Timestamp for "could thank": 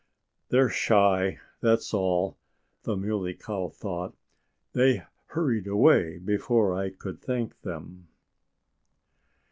6.89-7.61